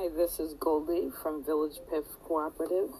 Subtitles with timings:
[0.00, 2.90] Hi, this is Goldie from Village PIF Cooperative,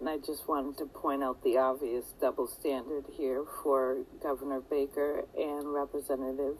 [0.00, 5.26] and I just wanted to point out the obvious double standard here for Governor Baker
[5.38, 6.56] and Representative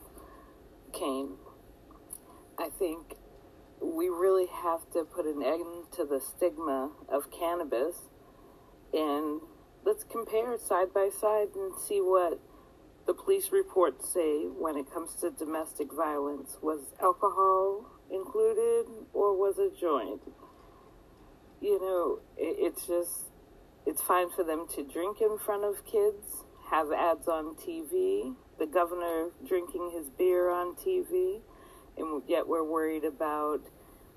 [0.93, 1.31] Kane.
[2.57, 3.17] I think
[3.83, 7.97] we really have to put an end to the stigma of cannabis
[8.93, 9.41] and
[9.85, 12.39] let's compare side by side and see what
[13.09, 16.59] the police reports say when it comes to domestic violence.
[16.63, 20.21] Was alcohol included or was it joint?
[21.61, 23.31] You know, it, it's just,
[23.87, 28.67] it's fine for them to drink in front of kids, have ads on TV, the
[28.67, 31.41] governor drinking his beer on TV,
[31.97, 33.61] and yet we're worried about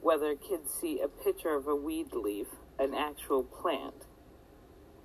[0.02, 2.48] whether kids see a picture of a weed leaf,
[2.80, 4.06] an actual plant.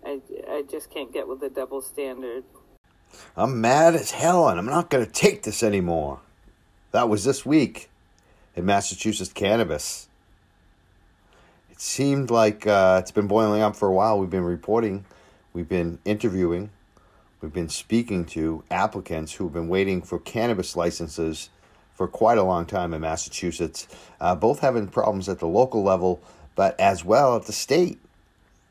[0.04, 2.44] I, I just can't get with the double standard.
[3.36, 6.20] I'm mad as hell and I'm not going to take this anymore.
[6.92, 7.90] That was this week
[8.58, 10.08] in Massachusetts cannabis.
[11.70, 14.18] It seemed like uh, it's been boiling up for a while.
[14.18, 15.04] We've been reporting,
[15.52, 16.70] we've been interviewing,
[17.40, 21.50] we've been speaking to applicants who've been waiting for cannabis licenses
[21.94, 23.86] for quite a long time in Massachusetts,
[24.20, 26.20] uh, both having problems at the local level,
[26.56, 28.00] but as well at the state,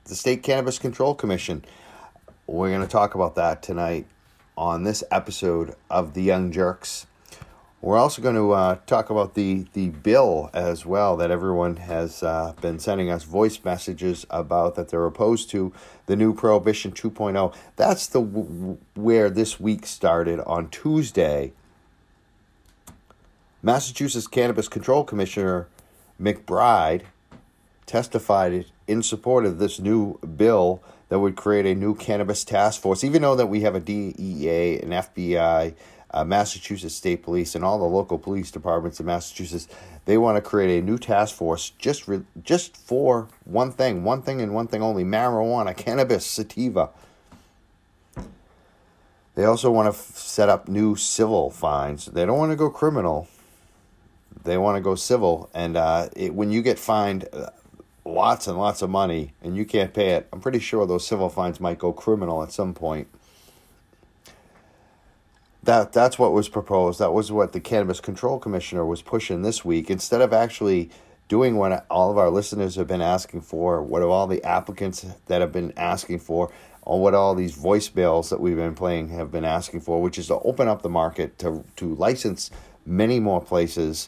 [0.04, 1.64] the State Cannabis Control Commission.
[2.46, 4.06] We're going to talk about that tonight
[4.58, 7.06] on this episode of The Young Jurks.
[7.88, 12.22] We're also going to uh, talk about the, the bill as well that everyone has
[12.22, 15.72] uh, been sending us voice messages about that they're opposed to
[16.06, 17.56] the new Prohibition 2.0.
[17.78, 21.54] That's the where this week started on Tuesday.
[23.64, 25.70] Massachusetts Cannabis Control Commissioner
[26.22, 27.04] McBride
[27.86, 33.06] testified in support of this new bill that would create a new cannabis task force,
[33.06, 35.74] even though that we have a DEA, an FBI,
[36.12, 39.68] uh, Massachusetts State Police, and all the local police departments in Massachusetts,
[40.06, 44.22] they want to create a new task force just re- just for one thing, one
[44.22, 46.90] thing and one thing only: marijuana, cannabis, sativa.
[49.36, 52.06] They also want to f- set up new civil fines.
[52.06, 53.28] They don't want to go criminal.
[54.44, 57.50] They want to go civil, and uh, it, when you get fined uh,
[58.08, 61.30] lots and lots of money and you can't pay it, I'm pretty sure those civil
[61.30, 63.08] fines might go criminal at some point.
[65.64, 67.00] That that's what was proposed.
[67.00, 69.90] That was what the Cannabis Control Commissioner was pushing this week.
[69.90, 70.90] Instead of actually
[71.28, 75.42] doing what all of our listeners have been asking for, what all the applicants that
[75.42, 76.52] have been asking for,
[76.84, 80.28] or what all these voicemails that we've been playing have been asking for, which is
[80.28, 82.50] to open up the market to to license
[82.86, 84.08] many more places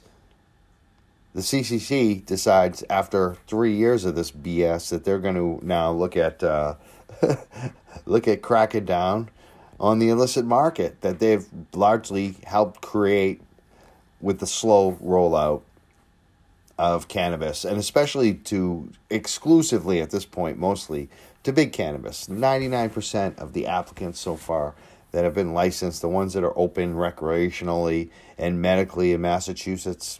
[1.33, 6.17] the CCC decides after three years of this BS that they're going to now look
[6.17, 6.75] at uh,
[8.05, 9.29] look at cracking down
[9.79, 13.41] on the illicit market that they've largely helped create
[14.21, 15.61] with the slow rollout
[16.77, 21.09] of cannabis, and especially to exclusively at this point, mostly
[21.43, 22.27] to big cannabis.
[22.27, 24.75] 99% of the applicants so far
[25.11, 30.19] that have been licensed, the ones that are open recreationally and medically in Massachusetts,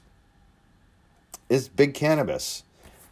[1.48, 2.64] is big cannabis.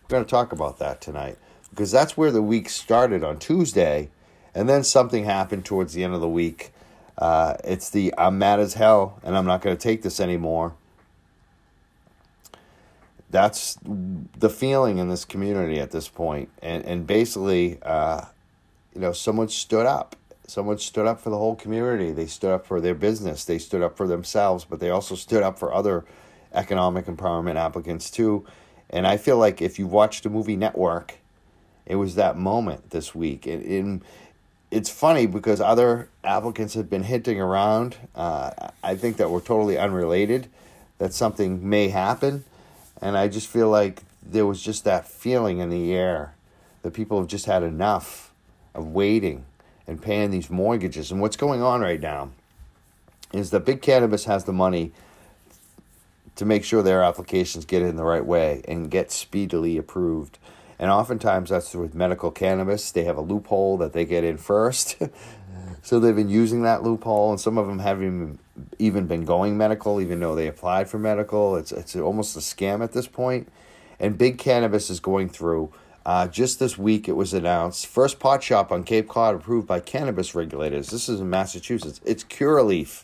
[0.03, 1.37] We're going to talk about that tonight
[1.69, 4.09] because that's where the week started on Tuesday,
[4.57, 6.73] and then something happened towards the end of the week.
[7.15, 10.73] Uh, it's the I'm mad as hell and I'm not going to take this anymore.
[13.29, 16.49] That's the feeling in this community at this point.
[16.63, 18.25] and and basically, uh,
[18.95, 20.15] you know, someone stood up.
[20.47, 22.11] Someone stood up for the whole community.
[22.11, 23.45] They stood up for their business.
[23.45, 26.03] They stood up for themselves, but they also stood up for other
[26.53, 28.43] economic empowerment applicants too.
[28.89, 31.15] And I feel like if you watched the movie Network,
[31.85, 33.45] it was that moment this week.
[33.45, 34.03] And, and
[34.69, 37.95] it's funny because other applicants have been hinting around.
[38.15, 38.51] Uh,
[38.83, 40.47] I think that we're totally unrelated,
[40.97, 42.43] that something may happen.
[43.01, 46.35] And I just feel like there was just that feeling in the air
[46.81, 48.31] that people have just had enough
[48.73, 49.45] of waiting
[49.87, 51.11] and paying these mortgages.
[51.11, 52.31] And what's going on right now
[53.31, 54.91] is that Big Cannabis has the money
[56.35, 60.37] to make sure their applications get in the right way and get speedily approved.
[60.79, 62.91] And oftentimes that's with medical cannabis.
[62.91, 64.97] They have a loophole that they get in first.
[65.81, 68.39] so they've been using that loophole, and some of them haven't
[68.77, 71.55] even been going medical, even though they applied for medical.
[71.55, 73.51] It's, it's almost a scam at this point.
[73.99, 75.73] And big cannabis is going through.
[76.05, 79.79] Uh, just this week, it was announced first pot shop on Cape Cod approved by
[79.81, 80.89] cannabis regulators.
[80.89, 81.99] This is in Massachusetts.
[82.05, 83.03] It's Curaleaf.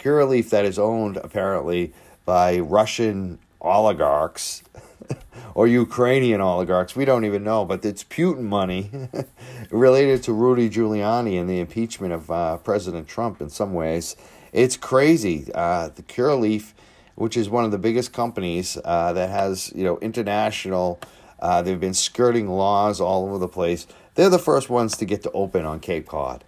[0.00, 1.92] Curaleaf that is owned apparently
[2.24, 4.62] by Russian oligarchs
[5.54, 6.96] or Ukrainian oligarchs.
[6.96, 8.90] We don't even know, but it's Putin money
[9.70, 14.16] related to Rudy Giuliani and the impeachment of uh, President Trump in some ways.
[14.52, 15.50] It's crazy.
[15.54, 16.72] Uh, the Curaleaf
[17.18, 21.00] which is one of the biggest companies uh, that has you know international.
[21.40, 23.88] Uh, they've been skirting laws all over the place.
[24.14, 26.44] They're the first ones to get to open on Cape Cod.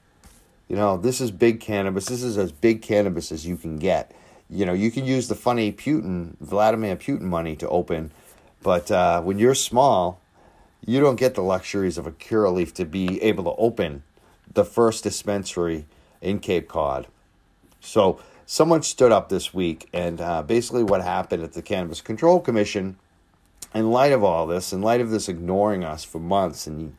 [0.69, 2.07] You know, this is big cannabis.
[2.07, 4.12] This is as big cannabis as you can get.
[4.50, 8.11] You know, you can use the funny Putin, Vladimir Putin money to open,
[8.62, 10.20] but uh, when you're small,
[10.85, 14.02] you don't get the luxuries of a Curaleaf to be able to open
[14.52, 15.87] the first dispensary
[16.20, 17.06] in Cape Cod.
[17.81, 22.41] So someone stood up this week, and uh, basically what happened at the Cannabis Control
[22.41, 22.97] Commission,
[23.73, 26.97] in light of all this, in light of this ignoring us for months and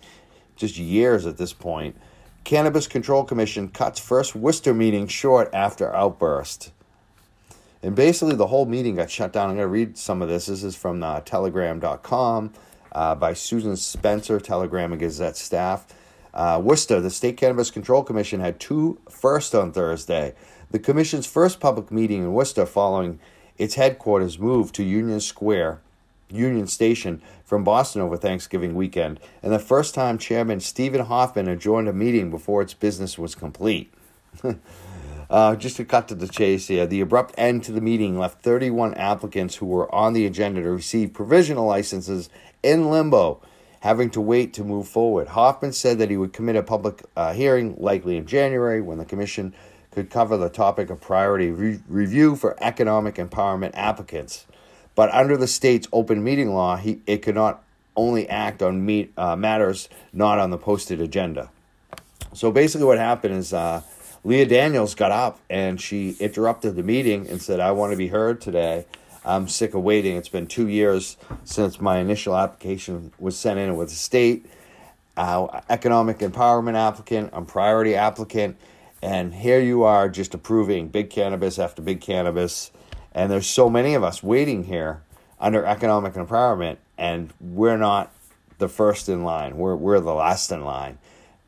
[0.56, 1.98] just years at this point,
[2.46, 6.72] Cannabis Control Commission cuts first Worcester meeting short after outburst.
[7.84, 9.50] And basically, the whole meeting got shut down.
[9.50, 10.46] I'm going to read some of this.
[10.46, 12.54] This is from uh, telegram.com
[12.92, 15.86] uh, by Susan Spencer, Telegram and Gazette staff.
[16.34, 20.34] Uh, Worcester, the State Cannabis Control Commission had two first on Thursday.
[20.70, 23.20] The Commission's first public meeting in Worcester following
[23.58, 25.82] its headquarters move to Union Square,
[26.30, 31.60] Union Station, from Boston over Thanksgiving weekend, and the first time Chairman Steven Hoffman had
[31.60, 33.94] joined a meeting before its business was complete.
[35.32, 38.44] uh, just to cut to the chase here, the abrupt end to the meeting left
[38.44, 42.30] 31 applicants who were on the agenda to receive provisional licenses
[42.62, 43.42] in limbo
[43.82, 45.30] having to wait to move forward.
[45.30, 49.06] Hoffman said that he would commit a public uh, hearing, likely in January, when the
[49.06, 49.54] commission
[49.90, 54.46] could cover the topic of priority re- review for economic empowerment applicants.
[54.94, 57.64] But under the state's open meeting law, he, it could not
[57.96, 61.50] only act on meet, uh, matters not on the posted agenda.
[62.34, 63.82] So basically, what happened is uh,
[64.24, 68.10] Leah Daniels got up and she interrupted the meeting and said, I want to be
[68.10, 68.86] heard today.
[69.26, 70.16] I'm sick of waiting.
[70.16, 74.46] It's been two years since my initial application was sent in with the state.
[75.18, 78.58] Uh, economic empowerment applicant, I'm priority applicant,
[79.02, 82.72] and here you are just approving big cannabis after big cannabis.
[83.14, 85.02] And there's so many of us waiting here
[85.40, 88.14] under economic empowerment, and we're not
[88.60, 89.58] the first in line.
[89.58, 91.00] We're, we're the last in line.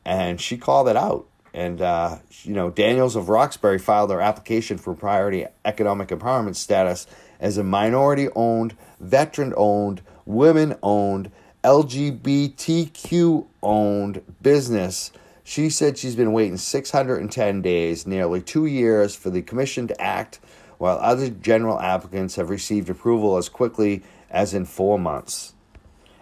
[0.04, 1.26] And she called it out.
[1.54, 7.06] And, uh, you know, Daniels of Roxbury filed their application for priority economic empowerment status
[7.40, 11.32] as a minority owned, veteran owned, women owned,
[11.64, 15.12] LGBTQ owned business.
[15.44, 20.40] She said she's been waiting 610 days, nearly two years, for the commission to act,
[20.78, 25.54] while other general applicants have received approval as quickly as in four months.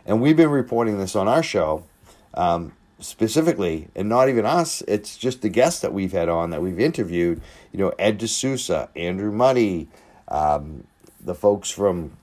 [0.06, 1.86] And we've been reporting this on our show
[2.34, 6.62] um, specifically, and not even us, it's just the guests that we've had on that
[6.62, 7.42] we've interviewed.
[7.72, 9.90] You know, Ed D'Souza, Andrew Muddy,
[10.28, 10.86] um,
[11.20, 12.18] the folks from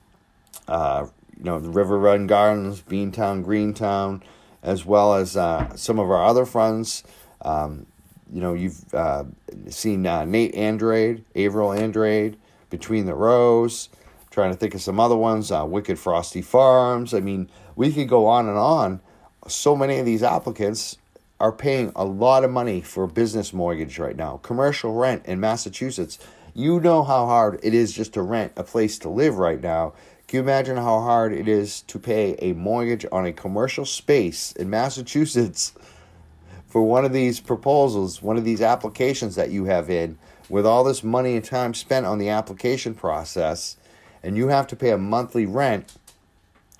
[0.67, 4.23] uh, you know the River Run Gardens, Beantown, Greentown,
[4.63, 7.03] as well as uh, some of our other friends.
[7.41, 7.85] Um,
[8.31, 9.23] you know, you've uh,
[9.69, 12.37] seen uh, Nate Andrade, Averill Andrade,
[12.69, 13.89] Between the Rows.
[14.29, 17.15] Trying to think of some other ones, uh, Wicked Frosty Farms.
[17.15, 19.01] I mean, we could go on and on.
[19.49, 20.97] So many of these applicants
[21.39, 24.37] are paying a lot of money for business mortgage right now.
[24.43, 26.19] Commercial rent in Massachusetts
[26.53, 29.93] you know how hard it is just to rent a place to live right now.
[30.27, 34.51] Can you imagine how hard it is to pay a mortgage on a commercial space
[34.53, 35.73] in Massachusetts
[36.67, 40.17] for one of these proposals, one of these applications that you have in,
[40.49, 43.77] with all this money and time spent on the application process,
[44.21, 45.95] and you have to pay a monthly rent,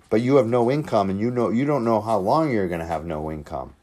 [0.09, 2.81] but you have no income, and you know you don't know how long you're going
[2.81, 3.74] to have no income,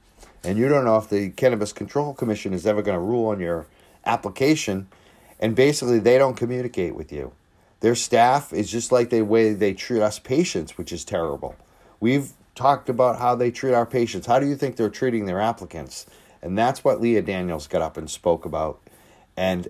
[0.45, 3.41] and you don't know if the Cannabis Control Commission is ever going to rule on
[3.41, 3.67] your
[4.05, 4.89] application
[5.39, 7.33] and basically they don't communicate with you.
[7.81, 11.57] Their staff is just like the way they treat us patients, which is terrible.
[12.01, 14.27] We've talked about how they treat our patients.
[14.27, 16.07] How do you think they're treating their applicants?
[16.41, 18.81] And that's what Leah Daniels got up and spoke about.
[19.37, 19.69] And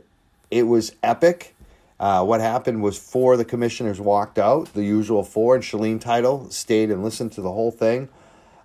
[0.50, 1.55] it was epic.
[1.98, 6.00] Uh, what happened was four of the commissioners walked out, the usual four, and Shaleen
[6.00, 8.08] Title stayed and listened to the whole thing.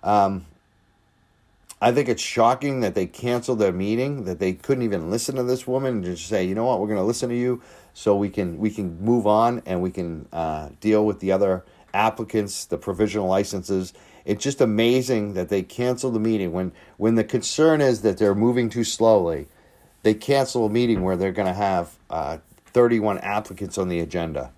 [0.02, 0.46] Um,
[1.80, 5.42] I think it's shocking that they canceled their meeting, that they couldn't even listen to
[5.42, 7.60] this woman and just say, you know what, we're going to listen to you
[7.94, 11.64] so we can we can move on and we can uh, deal with the other
[11.92, 13.92] applicants, the provisional licenses.
[14.24, 18.34] It's just amazing that they canceled the meeting when when the concern is that they're
[18.34, 19.48] moving too slowly.
[20.04, 22.38] They cancel a meeting where they're going to have uh,
[22.72, 24.52] 31 applicants on the agenda.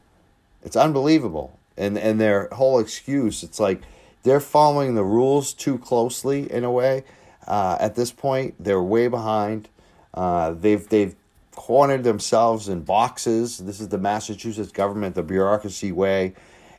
[0.63, 3.43] It's unbelievable, and and their whole excuse.
[3.43, 3.83] It's like
[4.23, 7.05] they're following the rules too closely in a way.
[7.47, 9.69] Uh, at this point, they're way behind.
[10.15, 11.15] Uh, they've they've
[11.55, 13.59] cornered themselves in boxes.
[13.59, 16.35] This is the Massachusetts government, the bureaucracy way,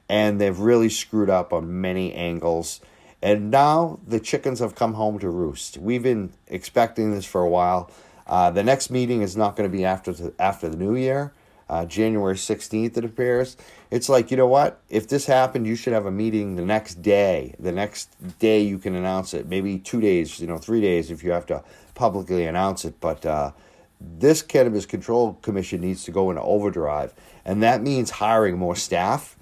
[0.10, 2.82] and they've really screwed up on many angles.
[3.22, 5.78] And now the chickens have come home to roost.
[5.78, 7.90] We've been expecting this for a while.
[8.28, 11.34] Uh, the next meeting is not going to be after the, after the new year.
[11.70, 13.58] uh, January 16th, it appears.
[13.90, 14.82] It's like, you know what?
[14.90, 17.56] If this happened, you should have a meeting the next day.
[17.60, 19.48] The next day you can announce it.
[19.48, 21.64] Maybe two days, you know, three days if you have to
[21.96, 23.00] publicly announce it.
[23.00, 23.52] But uh,
[24.00, 27.14] this Cannabis Control Commission needs to go into overdrive.
[27.44, 29.36] And that means hiring more staff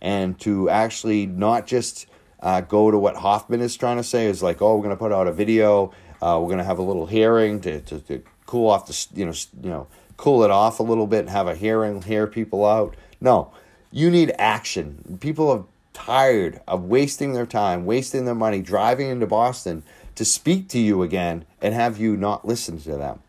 [0.00, 2.06] and to actually not just
[2.40, 4.98] uh, go to what Hoffman is trying to say is like, oh, we're going to
[4.98, 5.92] put out a video.
[6.20, 9.24] Uh, we're going to have a little hearing to, to, to cool off the, you
[9.24, 9.32] know,
[9.62, 12.96] you know, cool it off a little bit and have a hearing, hear people out.
[13.20, 13.52] No,
[13.92, 15.18] you need action.
[15.20, 19.82] People are tired of wasting their time, wasting their money, driving into Boston
[20.14, 23.20] to speak to you again and have you not listen to them.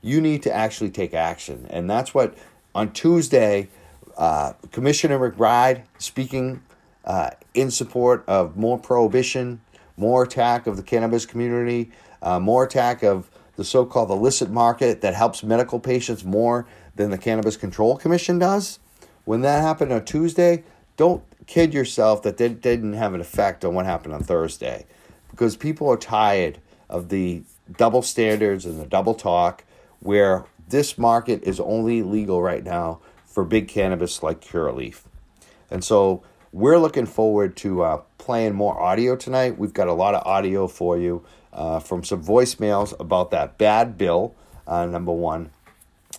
[0.00, 1.66] You need to actually take action.
[1.70, 2.34] And that's what
[2.74, 3.68] on Tuesday,
[4.16, 6.62] uh, Commissioner McBride speaking
[7.04, 9.60] uh, in support of more prohibition,
[9.96, 11.90] more attack of the cannabis community,
[12.24, 16.66] uh, more attack of the so called illicit market that helps medical patients more
[16.96, 18.80] than the Cannabis Control Commission does.
[19.24, 20.64] When that happened on Tuesday,
[20.96, 24.86] don't kid yourself that that didn't have an effect on what happened on Thursday
[25.30, 27.42] because people are tired of the
[27.76, 29.64] double standards and the double talk
[30.00, 35.02] where this market is only legal right now for big cannabis like Curaleaf.
[35.70, 36.22] And so
[36.54, 39.58] we're looking forward to uh, playing more audio tonight.
[39.58, 43.98] We've got a lot of audio for you uh, from some voicemails about that bad
[43.98, 45.50] bill, uh, number one.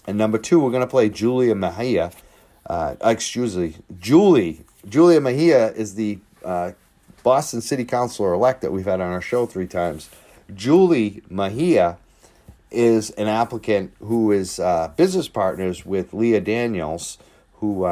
[0.05, 2.11] And number two, we're going to play Julia Mejia.
[2.65, 4.65] Uh, excuse me, Julie.
[4.89, 6.73] Julia Mejia is the uh,
[7.23, 10.09] Boston City Councilor elect that we've had on our show three times.
[10.53, 11.97] Julie Mejia
[12.71, 17.19] is an applicant who is uh, business partners with Leah Daniels,
[17.53, 17.85] who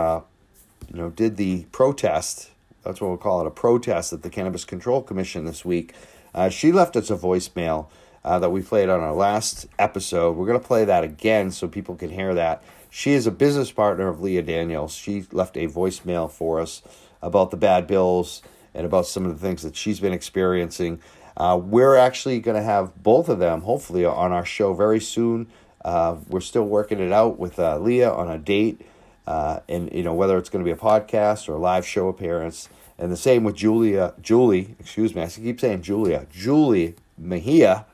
[0.94, 2.52] you know did the protest.
[2.84, 5.94] That's what we'll call it, a protest at the Cannabis Control Commission this week
[6.34, 7.88] uh, she left us a voicemail
[8.24, 10.36] uh, that we played on our last episode.
[10.36, 12.64] We're going to play that again so people can hear that.
[12.90, 14.94] She is a business partner of Leah Daniels.
[14.94, 16.82] She left a voicemail for us
[17.22, 18.42] about the bad bills
[18.74, 21.02] and about some of the things that she's been experiencing.
[21.36, 25.48] Uh, we're actually going to have both of them, hopefully, on our show very soon.
[25.84, 28.82] Uh, we're still working it out with uh, Leah on a date,
[29.28, 32.08] uh, and you know whether it's going to be a podcast or a live show
[32.08, 32.70] appearance.
[32.98, 37.86] And the same with Julia, Julie, excuse me, I keep saying Julia, Julie Mejia.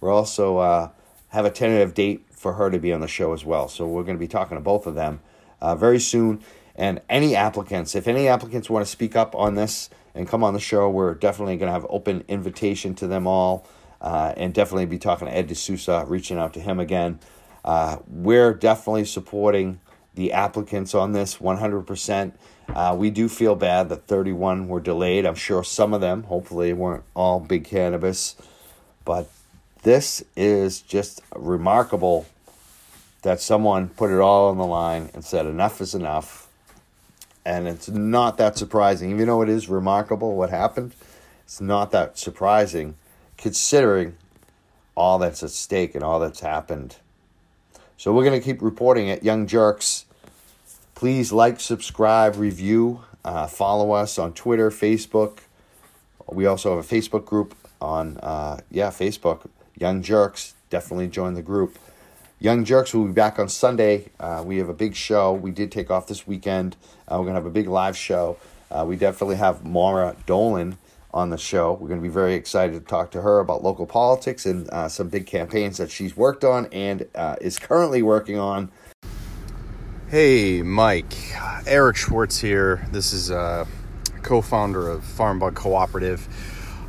[0.00, 0.90] We're also uh,
[1.28, 3.68] have a tentative date for her to be on the show as well.
[3.68, 5.20] So we're going to be talking to both of them
[5.62, 6.42] uh, very soon.
[6.76, 10.52] And any applicants, if any applicants want to speak up on this and come on
[10.52, 13.66] the show, we're definitely going to have open invitation to them all.
[14.00, 17.18] Uh, and definitely be talking to Ed D'Souza, reaching out to him again.
[17.64, 19.80] Uh, we're definitely supporting
[20.14, 22.32] the applicants on this 100%.
[22.68, 25.26] Uh, we do feel bad that 31 were delayed.
[25.26, 28.36] I'm sure some of them, hopefully, weren't all big cannabis.
[29.04, 29.28] But
[29.82, 32.26] this is just remarkable
[33.22, 36.48] that someone put it all on the line and said, enough is enough.
[37.44, 39.10] And it's not that surprising.
[39.10, 40.94] Even though it is remarkable what happened,
[41.44, 42.96] it's not that surprising
[43.36, 44.16] considering
[44.94, 46.96] all that's at stake and all that's happened.
[48.04, 49.22] So we're going to keep reporting it.
[49.22, 50.04] Young Jurks
[50.94, 55.38] Please like, subscribe, review, uh, follow us on Twitter, Facebook.
[56.30, 59.46] We also have a Facebook group on, uh, yeah, Facebook.
[59.78, 60.52] Young Jurks.
[60.68, 61.78] Definitely join the group.
[62.38, 64.10] Young Jurks will be back on Sunday.
[64.20, 65.32] Uh, we have a big show.
[65.32, 66.76] We did take off this weekend.
[67.08, 68.36] Uh, we're going to have a big live show.
[68.70, 70.76] Uh, we definitely have Mara Dolan
[71.14, 71.72] on the show.
[71.72, 74.88] We're going to be very excited to talk to her about local politics and uh,
[74.88, 78.70] some big campaigns that she's worked on and uh, is currently working on
[80.10, 81.12] Hey, Mike.
[81.66, 82.86] Eric Schwartz here.
[82.92, 83.64] This is a uh,
[84.22, 86.28] co founder of Farm Bug Cooperative.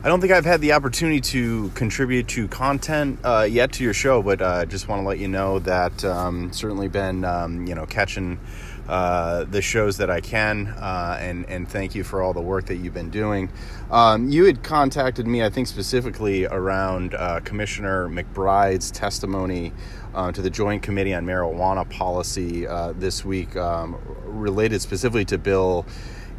[0.03, 3.93] I don't think I've had the opportunity to contribute to content uh, yet to your
[3.93, 7.65] show, but I uh, just want to let you know that um, certainly been um,
[7.65, 8.39] you know catching
[8.87, 12.65] uh, the shows that I can, uh, and and thank you for all the work
[12.65, 13.49] that you've been doing.
[13.89, 19.73] Um, you had contacted me, I think specifically around uh, Commissioner McBride's testimony
[20.13, 25.37] uh, to the Joint Committee on Marijuana Policy uh, this week, um, related specifically to
[25.37, 25.85] Bill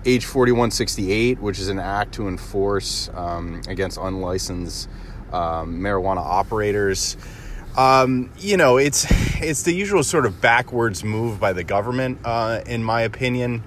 [0.04, 4.88] H 4168, which is an act to enforce um, against unlicensed
[5.32, 7.16] um, marijuana operators.
[7.76, 9.06] Um, you know, it's
[9.42, 13.62] it's the usual sort of backwards move by the government, uh, in my opinion.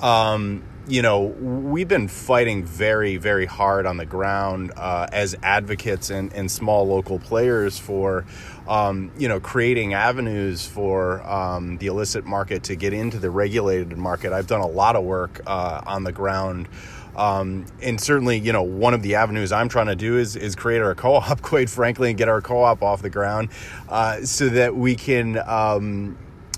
[0.00, 6.10] Um, you know, we've been fighting very, very hard on the ground uh, as advocates
[6.10, 8.26] and, and small local players for,
[8.68, 13.96] um, you know, creating avenues for um, the illicit market to get into the regulated
[13.96, 14.34] market.
[14.34, 16.68] I've done a lot of work uh, on the ground.
[17.16, 20.54] Um, and certainly, you know, one of the avenues I'm trying to do is is
[20.54, 23.48] create our co-op, quite frankly, and get our co-op off the ground,
[23.88, 26.16] uh, so that we can, um,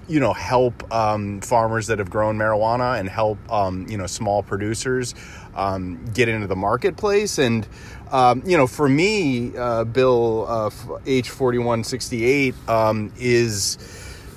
[0.08, 4.42] you know, help um, farmers that have grown marijuana and help, um, you know, small
[4.42, 5.14] producers
[5.54, 7.38] um, get into the marketplace.
[7.38, 7.66] And,
[8.12, 10.70] um, you know, for me, uh, Bill uh,
[11.06, 12.54] H forty one sixty eight
[13.18, 13.78] is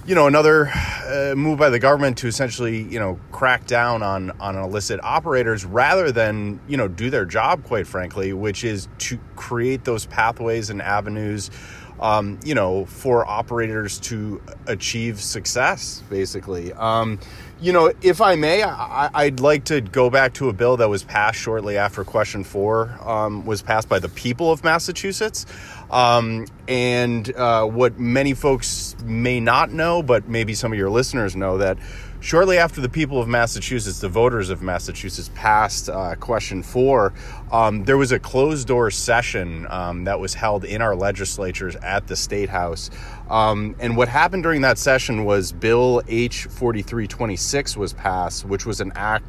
[0.09, 0.65] you know another
[1.05, 5.65] uh, move by the government to essentially you know crack down on on illicit operators
[5.65, 10.71] rather than you know do their job quite frankly which is to create those pathways
[10.71, 11.51] and avenues
[11.99, 16.73] um, you know for operators to achieve success basically.
[16.73, 17.19] Um,
[17.61, 20.89] you know if i may I, would like to go back to a bill that
[20.89, 25.45] was passed shortly after question four um, was passed by the people of massachusetts
[25.91, 31.35] um, and uh, what many folks may not know, but maybe some of your listeners
[31.35, 31.77] know, that
[32.19, 37.13] shortly after the people of Massachusetts, the voters of Massachusetts, passed uh, question four,
[37.51, 42.07] um, there was a closed door session um, that was held in our legislatures at
[42.07, 42.89] the State House.
[43.29, 48.81] Um, and what happened during that session was Bill H 4326 was passed, which was
[48.81, 49.25] an act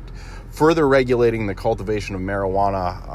[0.50, 3.09] further regulating the cultivation of marijuana.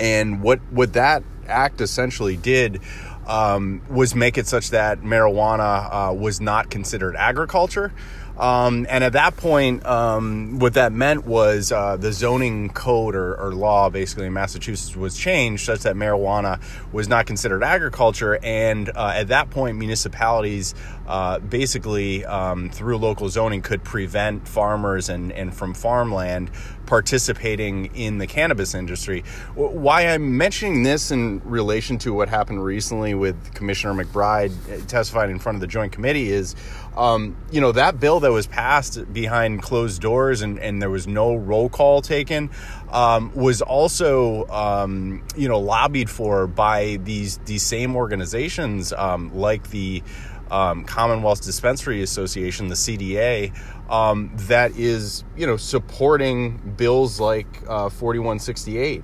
[0.00, 2.80] And what, what that act essentially did
[3.26, 7.92] um, was make it such that marijuana uh, was not considered agriculture.
[8.38, 13.34] Um, and at that point, um, what that meant was uh, the zoning code or,
[13.34, 16.60] or, law, basically in Massachusetts, was changed such that marijuana
[16.92, 18.38] was not considered agriculture.
[18.40, 20.76] And uh, at that point, municipalities
[21.08, 26.50] uh, basically, um, through local zoning, could prevent farmers and, and from farmland
[26.84, 29.22] participating in the cannabis industry.
[29.54, 35.30] Why I'm mentioning this in relation to what happened recently with Commissioner McBride uh, testifying
[35.30, 36.54] in front of the Joint Committee is
[36.98, 41.06] um, you know, that bill that was passed behind closed doors and, and there was
[41.06, 42.50] no roll call taken
[42.90, 49.70] um, was also, um, you know, lobbied for by these, these same organizations um, like
[49.70, 50.02] the
[50.50, 53.52] um, Commonwealth Dispensary Association, the CDA,
[53.90, 59.02] um, that is, you know, supporting bills like uh, 4168.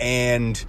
[0.00, 0.64] and,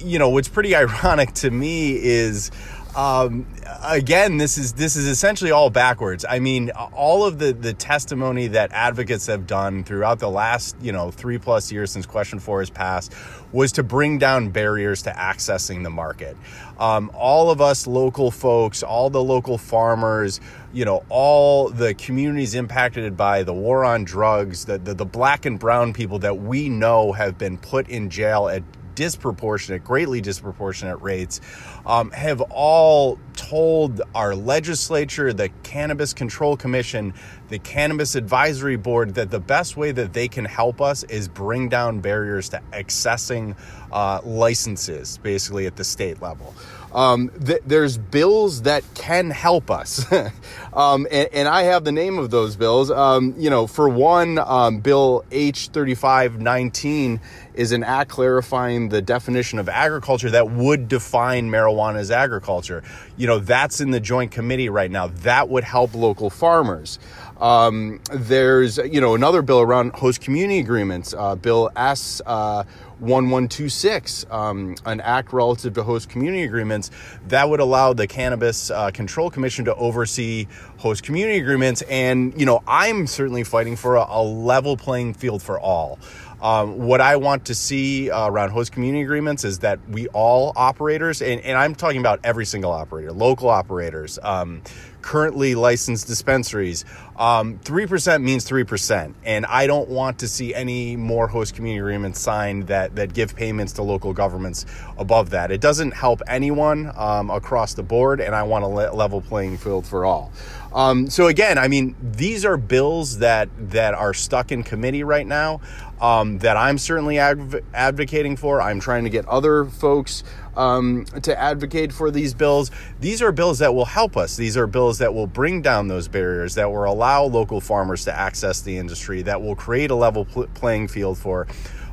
[0.00, 2.50] you know, what's pretty ironic to me is
[2.96, 3.46] um,
[3.84, 6.24] again, this is this is essentially all backwards.
[6.26, 10.92] I mean, all of the the testimony that advocates have done throughout the last you
[10.92, 13.12] know three plus years since Question Four has passed
[13.52, 16.38] was to bring down barriers to accessing the market.
[16.78, 20.40] Um, all of us local folks, all the local farmers,
[20.72, 25.46] you know, all the communities impacted by the war on drugs, the, the, the black
[25.46, 28.62] and brown people that we know have been put in jail at
[28.96, 31.40] disproportionate, greatly disproportionate rates,
[31.86, 37.14] um, have all told our legislature, the Cannabis Control Commission,
[37.48, 41.68] the Cannabis Advisory Board that the best way that they can help us is bring
[41.68, 43.54] down barriers to accessing
[43.92, 46.52] uh, licenses, basically at the state level.
[46.92, 50.10] Um, th- there's bills that can help us.
[50.72, 52.90] um, and, and, I have the name of those bills.
[52.90, 57.20] Um, you know, for one, um, Bill H3519
[57.54, 62.82] is an act clarifying the definition of agriculture that would define marijuana as agriculture.
[63.16, 65.08] You know, that's in the joint committee right now.
[65.08, 66.98] That would help local farmers.
[67.40, 72.20] Um, there's, you know, another bill around host community agreements, uh, Bill S.
[72.24, 72.64] Uh,
[72.98, 76.90] 1126, um, an act relative to host community agreements
[77.28, 80.46] that would allow the Cannabis uh, Control Commission to oversee
[80.78, 81.82] host community agreements.
[81.82, 85.98] And, you know, I'm certainly fighting for a, a level playing field for all.
[86.40, 90.52] Um, what I want to see uh, around host community agreements is that we all
[90.54, 94.62] operators, and, and I'm talking about every single operator, local operators, um,
[95.06, 96.84] currently licensed dispensaries,
[97.16, 99.14] um, 3% means 3%.
[99.24, 103.36] And I don't want to see any more host community agreements signed that, that give
[103.36, 104.66] payments to local governments
[104.98, 105.52] above that.
[105.52, 109.58] It doesn't help anyone um, across the board, and I want a le- level playing
[109.58, 110.32] field for all.
[110.74, 115.26] Um, so again, I mean, these are bills that that are stuck in committee right
[115.26, 115.60] now
[116.00, 118.60] um, that I'm certainly adv- advocating for.
[118.60, 120.24] I'm trying to get other folks
[120.56, 122.70] um, to advocate for these bills.
[123.00, 124.36] These are bills that will help us.
[124.36, 128.16] These are bills that will bring down those barriers, that will allow local farmers to
[128.16, 131.46] access the industry, that will create a level pl- playing field for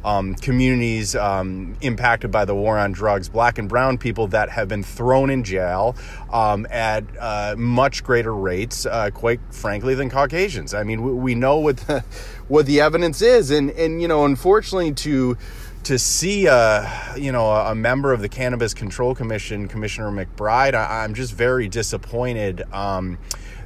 [0.03, 4.67] um, communities um, impacted by the war on drugs, black and brown people that have
[4.67, 5.95] been thrown in jail
[6.31, 10.73] um, at uh, much greater rates, uh, quite frankly, than Caucasians.
[10.73, 12.01] I mean, we, we know what the,
[12.47, 15.37] what the evidence is, and and you know, unfortunately, to
[15.83, 21.03] to see a you know a member of the Cannabis Control Commission, Commissioner McBride, I,
[21.03, 23.17] am just very disappointed um,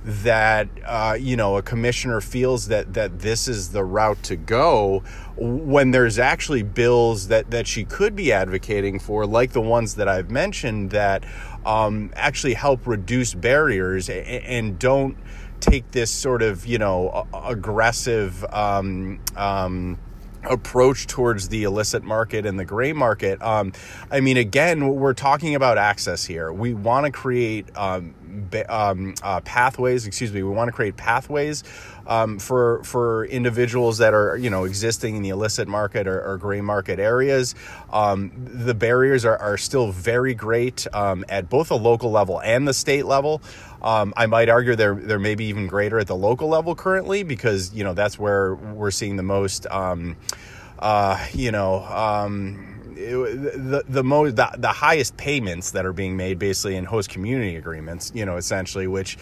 [0.03, 5.03] that uh, you know a commissioner feels that that this is the route to go
[5.35, 10.07] when there's actually bills that that she could be advocating for, like the ones that
[10.07, 11.23] I've mentioned, that
[11.65, 15.17] um, actually help reduce barriers and, and, don't
[15.59, 18.43] take this sort of you know aggressive.
[18.51, 19.99] Um, um
[20.49, 23.41] approach towards the illicit market and the gray market.
[23.41, 23.73] Um,
[24.11, 26.51] I mean, again, we're talking about access here.
[26.51, 28.13] We want to create um,
[28.69, 30.05] um, uh, pathways.
[30.07, 30.43] Excuse me.
[30.43, 31.63] We want to create pathways
[32.07, 36.37] um, for for individuals that are you know existing in the illicit market or, or
[36.37, 37.53] gray market areas.
[37.91, 42.67] Um, the barriers are, are still very great um, at both the local level and
[42.67, 43.41] the state level.
[43.81, 47.73] Um, I might argue they're they're maybe even greater at the local level currently because
[47.73, 49.67] you know that's where we're seeing the most.
[49.69, 50.15] Um,
[50.79, 56.39] uh, you know um, the the most the, the highest payments that are being made
[56.39, 59.17] basically in host community agreements you know essentially which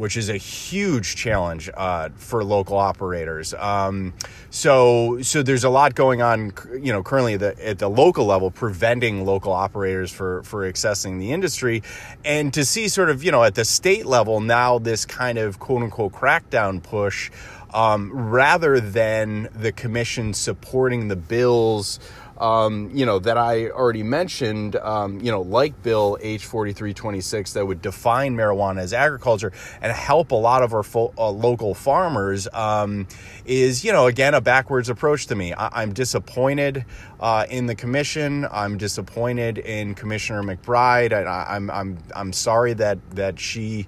[0.00, 3.52] which is a huge challenge uh, for local operators.
[3.52, 4.14] Um,
[4.48, 8.24] so so there's a lot going on you know currently at the, at the local
[8.24, 11.82] level preventing local operators for for accessing the industry.
[12.24, 15.58] And to see sort of you know at the state level now this kind of
[15.58, 17.30] quote unquote crackdown push
[17.74, 22.00] um, rather than the commission supporting the bills
[22.40, 27.66] um, you know, that I already mentioned, um, you know, like Bill H 4326 that
[27.66, 32.48] would define marijuana as agriculture and help a lot of our fo- uh, local farmers
[32.54, 33.06] um,
[33.44, 35.52] is, you know, again, a backwards approach to me.
[35.52, 36.86] I- am disappointed
[37.20, 38.46] uh, in the commission.
[38.50, 41.12] I'm disappointed in Commissioner McBride.
[41.12, 43.86] I- I'm, I'm, I'm sorry that, that she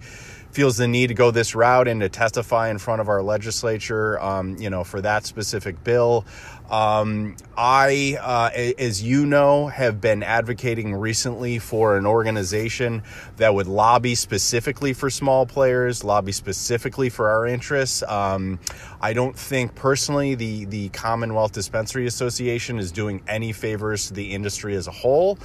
[0.53, 4.21] feels the need to go this route and to testify in front of our legislature,
[4.21, 6.25] um, you know, for that specific bill.
[6.71, 13.03] Um, I, uh, as you know, have been advocating recently for an organization
[13.37, 18.03] that would lobby specifically for small players, lobby specifically for our interests.
[18.03, 18.59] Um,
[19.03, 24.33] I don't think personally the the Commonwealth Dispensary Association is doing any favors to the
[24.33, 25.39] industry as a whole.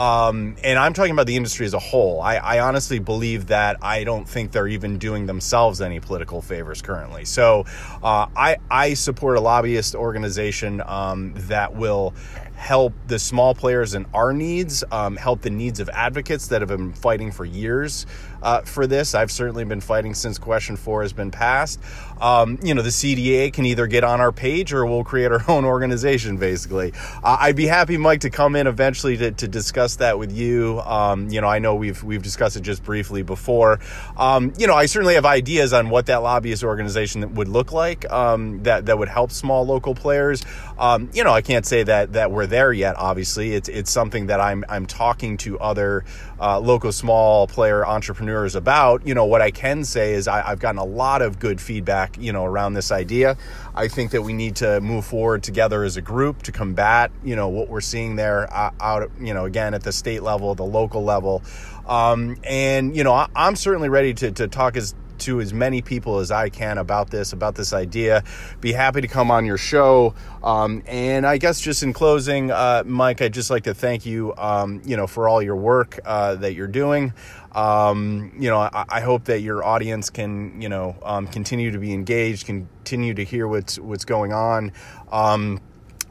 [0.00, 2.22] Um, and I'm talking about the industry as a whole.
[2.22, 6.80] I, I, honestly believe that I don't think they're even doing themselves any political favors
[6.80, 7.26] currently.
[7.26, 7.66] So
[8.02, 12.14] uh, I, I support a lobbyist organization um, that will
[12.60, 16.68] help the small players in our needs, um, help the needs of advocates that have
[16.68, 18.06] been fighting for years
[18.42, 19.14] uh, for this.
[19.14, 21.80] I've certainly been fighting since question four has been passed.
[22.20, 25.42] Um, you know, the CDA can either get on our page or we'll create our
[25.48, 26.92] own organization, basically.
[27.22, 30.80] Uh, I'd be happy, Mike, to come in eventually to, to discuss that with you.
[30.80, 33.80] Um, you know, I know we've we've discussed it just briefly before.
[34.16, 38.10] Um, you know, I certainly have ideas on what that lobbyist organization would look like
[38.10, 40.42] um, that that would help small local players.
[40.78, 42.96] Um, you know, I can't say that that we're there yet.
[42.96, 46.04] Obviously, it's it's something that I'm I'm talking to other
[46.40, 49.06] uh, local small player entrepreneurs about.
[49.06, 52.09] You know, what I can say is I, I've gotten a lot of good feedback.
[52.18, 53.36] You know, around this idea.
[53.74, 57.10] I think that we need to move forward together as a group to combat.
[57.24, 59.10] You know what we're seeing there uh, out.
[59.20, 61.42] You know, again at the state level, the local level.
[61.86, 65.82] Um, and you know, I, am certainly ready to, to talk as to as many
[65.82, 68.24] people as I can about this, about this idea.
[68.60, 70.14] Be happy to come on your show.
[70.42, 74.34] Um, and I guess just in closing, uh, Mike, I'd just like to thank you,
[74.36, 77.12] um, you know, for all your work uh, that you're doing.
[77.52, 81.78] Um, you know, I, I, hope that your audience can, you know, um, continue to
[81.78, 84.72] be engaged, continue to hear what's what's going on.
[85.10, 85.60] Um,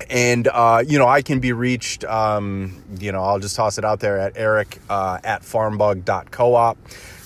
[0.09, 3.85] and uh, you know i can be reached um, you know i'll just toss it
[3.85, 6.77] out there at eric uh, at farmbug.coop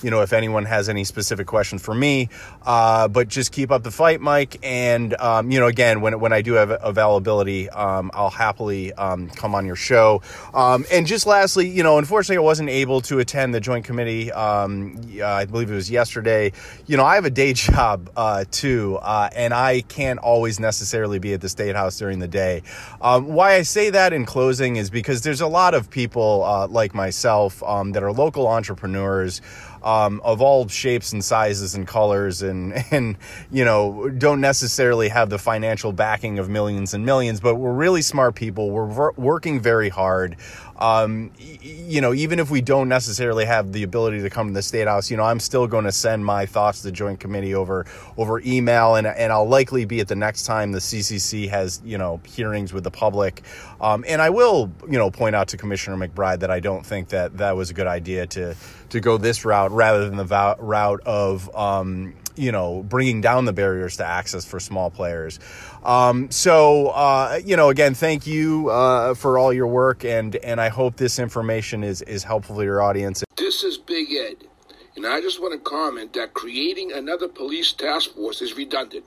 [0.04, 2.28] you know, if anyone has any specific questions for me.
[2.66, 4.58] Uh, but just keep up the fight, Mike.
[4.62, 9.30] And, um, you know, again, when, when I do have availability, um, I'll happily um,
[9.30, 10.20] come on your show.
[10.52, 14.30] Um, and just lastly, you know, unfortunately, I wasn't able to attend the Joint Committee.
[14.30, 16.52] Um, I believe it was yesterday.
[16.86, 21.18] You know, I have a day job uh, too, uh, and I can't always necessarily
[21.18, 22.62] be at the State House during the day.
[23.00, 26.66] Um, why I say that in closing is because there's a lot of people uh,
[26.68, 29.40] like myself that are local entrepreneurs
[29.84, 33.16] um, of all shapes and sizes and colors and and
[33.52, 38.02] you know don't necessarily have the financial backing of millions and millions but we're really
[38.02, 38.70] smart people.
[38.70, 40.36] We're working very hard
[40.76, 44.62] um, you know, even if we don't necessarily have the ability to come to the
[44.62, 47.54] state house, you know, I'm still going to send my thoughts to the joint committee
[47.54, 51.80] over over email, and and I'll likely be at the next time the CCC has
[51.84, 53.42] you know hearings with the public,
[53.80, 57.08] um, and I will you know point out to Commissioner McBride that I don't think
[57.10, 58.56] that that was a good idea to
[58.90, 63.52] to go this route rather than the route of um, you know, bringing down the
[63.52, 65.38] barriers to access for small players.
[65.84, 70.60] Um, so, uh, you know, again, thank you uh, for all your work, and and
[70.60, 73.24] I hope this information is is helpful to your audience.
[73.36, 74.48] This is Big Ed,
[74.96, 79.04] and I just want to comment that creating another police task force is redundant.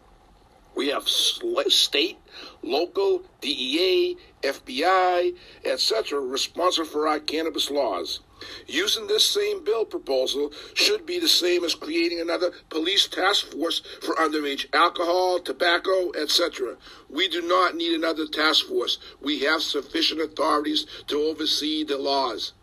[0.75, 2.19] We have state,
[2.61, 5.33] local, DEA, FBI,
[5.65, 8.19] etc., responsible for our cannabis laws.
[8.67, 13.81] Using this same bill proposal should be the same as creating another police task force
[14.01, 16.75] for underage alcohol, tobacco, etc.
[17.09, 18.99] We do not need another task force.
[19.21, 22.53] We have sufficient authorities to oversee the laws.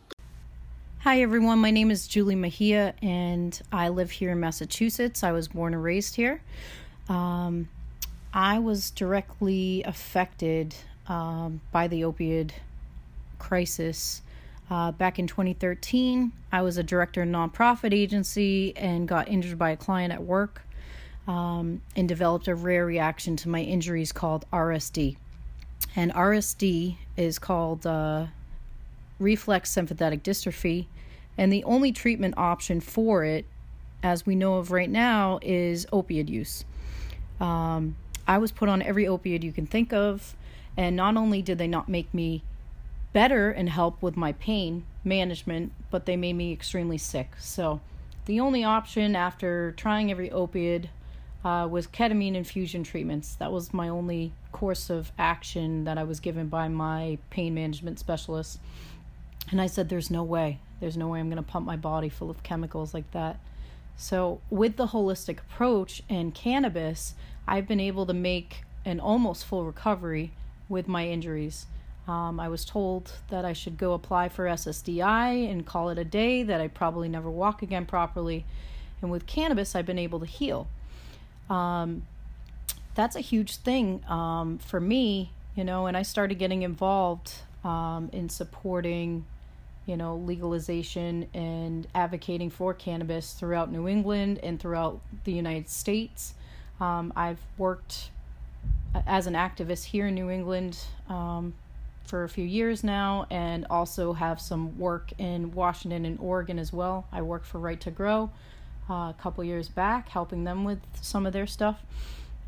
[1.00, 1.58] Hi, everyone.
[1.58, 5.22] My name is Julie Mejia, and I live here in Massachusetts.
[5.22, 6.40] I was born and raised here.
[7.10, 7.68] Um,
[8.32, 10.74] I was directly affected
[11.06, 12.52] um, by the opioid
[13.38, 14.22] crisis.
[14.70, 19.58] Uh, back in 2013, I was a director of a nonprofit agency and got injured
[19.58, 20.62] by a client at work
[21.28, 25.16] um, and developed a rare reaction to my injuries called RSD.
[25.94, 28.26] And RSD is called uh,
[29.18, 30.86] reflex sympathetic dystrophy.
[31.36, 33.44] And the only treatment option for it,
[34.02, 36.64] as we know of right now, is opioid use.
[37.40, 37.96] Um,
[38.26, 40.36] I was put on every opioid you can think of,
[40.76, 42.42] and not only did they not make me
[43.14, 47.30] better and help with my pain management, but they made me extremely sick.
[47.38, 47.80] So,
[48.26, 50.88] the only option after trying every opioid
[51.44, 53.34] uh, was ketamine infusion treatments.
[53.36, 57.98] That was my only course of action that I was given by my pain management
[57.98, 58.58] specialist.
[59.50, 60.58] And I said, There's no way.
[60.80, 63.38] There's no way I'm going to pump my body full of chemicals like that.
[63.96, 67.14] So, with the holistic approach and cannabis,
[67.46, 70.32] I've been able to make an almost full recovery
[70.68, 71.66] with my injuries.
[72.06, 76.04] Um, I was told that I should go apply for SSDI and call it a
[76.04, 78.44] day, that I probably never walk again properly.
[79.00, 80.66] And with cannabis, I've been able to heal.
[81.48, 82.06] Um,
[82.94, 87.32] that's a huge thing um, for me, you know, and I started getting involved
[87.64, 89.24] um, in supporting,
[89.86, 96.34] you know, legalization and advocating for cannabis throughout New England and throughout the United States.
[96.80, 98.10] Um, I've worked
[99.06, 101.54] as an activist here in New England um,
[102.04, 106.72] for a few years now, and also have some work in Washington and Oregon as
[106.72, 107.06] well.
[107.10, 108.30] I worked for Right to Grow
[108.88, 111.82] uh, a couple years back, helping them with some of their stuff.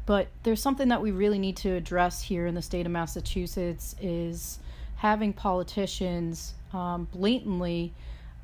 [0.05, 3.97] But there's something that we really need to address here in the state of Massachusetts
[4.01, 4.61] is
[4.97, 7.93] having politicians um, blatantly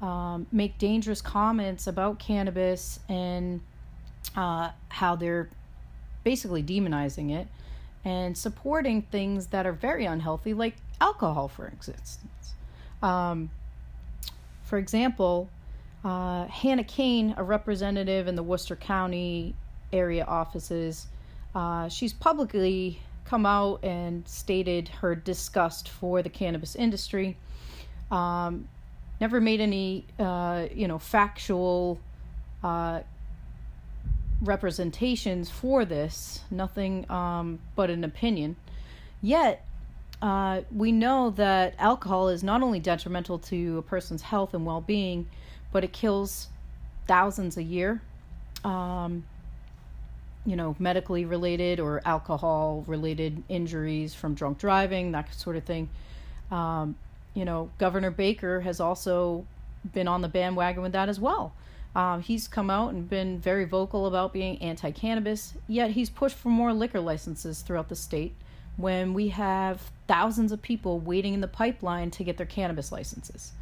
[0.00, 3.60] um, make dangerous comments about cannabis and
[4.36, 5.48] uh, how they're
[6.24, 7.46] basically demonizing it
[8.04, 12.18] and supporting things that are very unhealthy, like alcohol, for instance.
[13.02, 13.50] Um,
[14.62, 15.50] for example,
[16.04, 19.54] uh, Hannah Kane, a representative in the Worcester County
[19.92, 21.08] area offices,
[21.54, 27.36] uh, she's publicly come out and stated her disgust for the cannabis industry.
[28.10, 28.68] Um,
[29.20, 31.98] never made any, uh, you know, factual
[32.62, 33.00] uh,
[34.40, 38.56] representations for this, nothing um, but an opinion.
[39.20, 39.64] Yet,
[40.22, 44.80] uh, we know that alcohol is not only detrimental to a person's health and well
[44.80, 45.28] being,
[45.72, 46.46] but it kills
[47.08, 48.00] thousands a year.
[48.64, 49.24] Um,
[50.46, 55.88] you know, medically related or alcohol related injuries from drunk driving, that sort of thing.
[56.52, 56.94] Um,
[57.34, 59.44] you know, Governor Baker has also
[59.92, 61.52] been on the bandwagon with that as well.
[61.96, 66.36] Um, he's come out and been very vocal about being anti cannabis, yet he's pushed
[66.36, 68.34] for more liquor licenses throughout the state
[68.76, 73.52] when we have thousands of people waiting in the pipeline to get their cannabis licenses.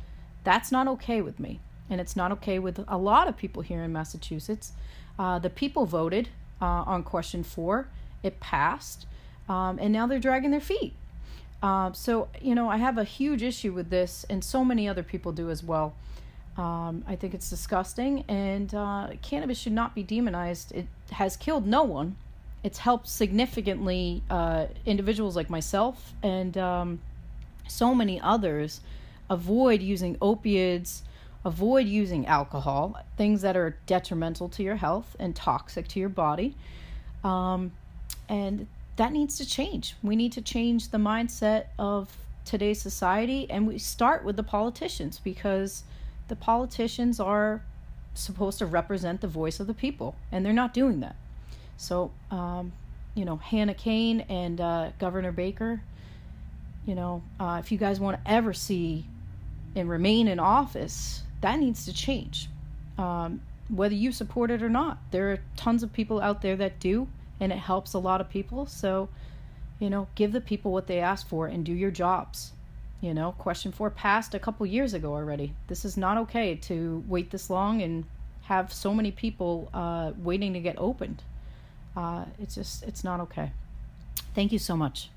[0.44, 3.82] That's not okay with me, and it's not okay with a lot of people here
[3.82, 4.72] in Massachusetts.
[5.18, 6.28] Uh, the people voted
[6.62, 7.88] uh, on question four,
[8.22, 9.06] it passed,
[9.48, 10.94] um, and now they're dragging their feet.
[11.62, 15.02] Uh, so, you know, I have a huge issue with this, and so many other
[15.02, 15.94] people do as well.
[16.56, 20.72] Um, I think it's disgusting, and uh, cannabis should not be demonized.
[20.72, 22.16] It has killed no one.
[22.62, 27.00] It's helped significantly uh, individuals like myself and um,
[27.68, 28.80] so many others
[29.30, 31.02] avoid using opiates,
[31.44, 36.54] avoid using alcohol, things that are detrimental to your health and toxic to your body.
[37.24, 37.72] Um,
[38.28, 39.94] and that needs to change.
[40.02, 45.20] We need to change the mindset of today's society, and we start with the politicians
[45.22, 45.84] because
[46.28, 47.62] the politicians are
[48.14, 51.16] supposed to represent the voice of the people, and they're not doing that.
[51.80, 52.72] So, um,
[53.14, 55.80] you know, Hannah Kane and uh, Governor Baker,
[56.86, 59.06] you know, uh, if you guys want to ever see
[59.74, 62.50] and remain in office, that needs to change.
[62.98, 64.98] Um, whether you support it or not.
[65.10, 67.08] There are tons of people out there that do,
[67.40, 68.66] and it helps a lot of people.
[68.66, 69.08] So,
[69.78, 72.52] you know, give the people what they ask for and do your jobs.
[73.00, 75.54] You know, question four passed a couple years ago already.
[75.68, 78.04] This is not okay to wait this long and
[78.42, 81.22] have so many people uh, waiting to get opened.
[81.96, 83.52] Uh, it's just, it's not okay.
[84.34, 85.10] Thank you so much.